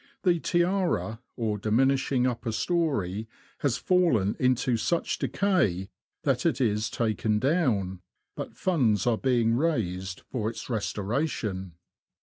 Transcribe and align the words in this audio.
The 0.23 0.39
tiara, 0.39 1.19
or 1.35 1.59
diminishing 1.59 2.25
upper 2.25 2.51
storey, 2.51 3.27
has 3.59 3.77
fallen 3.77 4.35
into 4.39 4.75
such 4.75 5.19
decay 5.19 5.91
that 6.23 6.43
it 6.43 6.59
is 6.59 6.89
taken 6.89 7.37
down; 7.37 8.01
but 8.35 8.55
funds 8.57 9.05
are 9.05 9.19
being 9.19 9.53
raised 9.53 10.21
for 10.21 10.49
its 10.49 10.71
restoration. 10.71 11.73